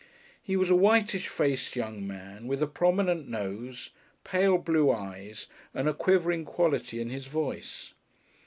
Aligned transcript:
He 0.41 0.55
was 0.55 0.71
a 0.71 0.75
whitish 0.75 1.27
faced 1.27 1.75
young 1.75 2.07
man 2.07 2.47
with 2.47 2.63
a 2.63 2.65
prominent 2.65 3.27
nose, 3.27 3.91
pale 4.23 4.57
blue 4.57 4.89
eyes, 4.91 5.45
and 5.75 5.87
a 5.87 5.93
quivering 5.93 6.43
quality 6.43 6.99
in 6.99 7.11
his 7.11 7.27
voice. 7.27 7.93